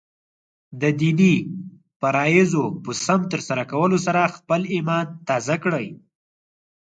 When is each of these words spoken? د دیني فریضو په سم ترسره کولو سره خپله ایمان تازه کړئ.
د 0.81 0.83
دیني 0.99 1.33
فریضو 2.01 2.65
په 2.83 2.91
سم 3.05 3.21
ترسره 3.31 3.63
کولو 3.71 3.97
سره 4.05 4.33
خپله 4.35 4.65
ایمان 4.75 5.05
تازه 5.27 5.55
کړئ. 5.63 5.87